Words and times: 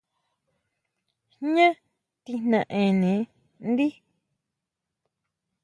¿Jñá 1.37 1.67
tijnaene 2.23 3.13
ndí? 3.69 3.87